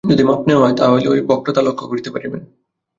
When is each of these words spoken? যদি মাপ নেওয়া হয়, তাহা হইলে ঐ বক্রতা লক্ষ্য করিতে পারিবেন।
যদি 0.03 0.23
মাপ 0.23 0.41
নেওয়া 0.47 0.63
হয়, 0.63 0.75
তাহা 0.77 0.91
হইলে 0.93 1.07
ঐ 1.09 1.15
বক্রতা 1.29 1.61
লক্ষ্য 1.67 1.85
করিতে 1.87 2.09
পারিবেন। 2.13 2.41